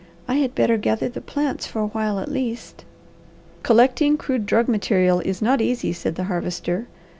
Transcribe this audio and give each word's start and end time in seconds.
"I 0.27 0.37
had 0.37 0.55
better 0.55 0.77
gather 0.77 1.09
the 1.09 1.21
plants 1.21 1.67
for 1.67 1.77
a 1.79 1.85
while 1.85 2.17
at 2.19 2.27
least." 2.31 2.85
"Collecting 3.61 4.17
crude 4.17 4.47
drug 4.47 4.67
material 4.67 5.19
is 5.19 5.43
not 5.43 5.61
easy," 5.61 5.93
said 5.93 6.15
the 6.15 6.23
Harvester. 6.23 6.87